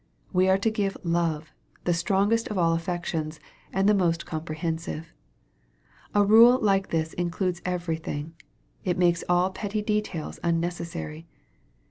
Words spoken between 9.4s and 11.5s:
petty details unnecessary.